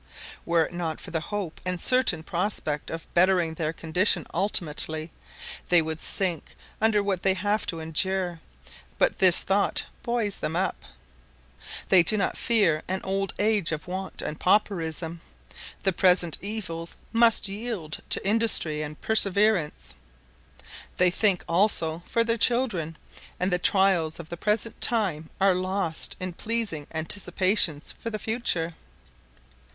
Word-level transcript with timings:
Were 0.47 0.63
it 0.65 0.73
not 0.73 0.99
for 0.99 1.11
the 1.11 1.19
hope 1.19 1.61
and 1.63 1.77
the 1.77 1.83
certain 1.83 2.23
prospect 2.23 2.89
of 2.89 3.05
bettering 3.13 3.53
their 3.53 3.71
condition 3.71 4.25
ultimately, 4.33 5.11
they 5.69 5.79
would 5.79 5.99
sink 5.99 6.55
under 6.81 7.03
what 7.03 7.21
they 7.21 7.35
have 7.35 7.67
to 7.67 7.79
endure; 7.79 8.39
but 8.97 9.19
this 9.19 9.41
thought 9.43 9.83
buoys 10.01 10.37
them 10.37 10.55
up. 10.55 10.85
They 11.89 12.01
do 12.01 12.17
not 12.17 12.35
fear 12.35 12.81
an 12.87 13.01
old 13.03 13.33
age 13.37 13.71
of 13.71 13.85
want 13.87 14.23
and 14.23 14.39
pauperism; 14.39 15.21
the 15.83 15.93
present 15.93 16.39
evils 16.41 16.95
must 17.13 17.47
yield 17.47 17.99
to 18.09 18.27
industry 18.27 18.81
and 18.81 18.99
perseverance; 19.01 19.93
they 20.97 21.11
think 21.11 21.43
also 21.47 22.01
for 22.07 22.23
their 22.23 22.39
children; 22.39 22.97
and 23.39 23.53
the 23.53 23.59
trials 23.59 24.19
of 24.19 24.29
the 24.29 24.35
present 24.35 24.81
time 24.81 25.29
are 25.39 25.53
lost 25.53 26.15
in 26.19 26.33
pleasing 26.33 26.87
anticipations 26.91 27.93
for 27.99 28.09
the 28.09 28.17
future. 28.17 28.73